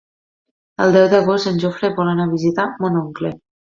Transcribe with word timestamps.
El 0.85 0.95
deu 0.95 1.05
d'agost 1.11 1.51
en 1.53 1.61
Jofre 1.65 1.91
vol 1.99 2.11
anar 2.15 2.29
a 2.31 2.35
visitar 2.35 2.67
mon 2.85 2.99
oncle. 3.07 3.33